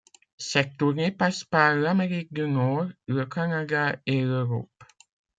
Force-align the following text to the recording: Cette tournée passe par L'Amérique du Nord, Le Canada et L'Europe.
Cette 0.39 0.77
tournée 0.77 1.11
passe 1.11 1.43
par 1.43 1.75
L'Amérique 1.75 2.33
du 2.33 2.47
Nord, 2.47 2.87
Le 3.07 3.23
Canada 3.27 3.97
et 4.07 4.21
L'Europe. 4.23 4.67